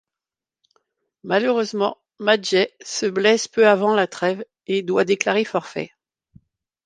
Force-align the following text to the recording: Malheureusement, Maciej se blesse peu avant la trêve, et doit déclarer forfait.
Malheureusement, 1.23 1.99
Maciej 2.17 2.73
se 2.83 3.05
blesse 3.05 3.47
peu 3.47 3.67
avant 3.67 3.93
la 3.93 4.07
trêve, 4.07 4.43
et 4.65 4.81
doit 4.81 5.05
déclarer 5.05 5.45
forfait. 5.45 5.91